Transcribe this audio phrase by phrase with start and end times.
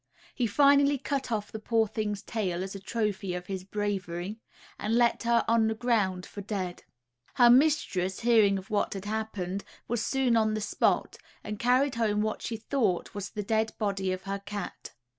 [0.33, 4.39] He finally cut off the poor thing's tail as a trophy of his bravery,
[4.79, 6.83] and left her on the ground for dead.
[7.35, 12.23] Her mistress, hearing of what had happened, was soon on the spot, and carried home
[12.23, 14.93] what she thought was the dead body of her cat.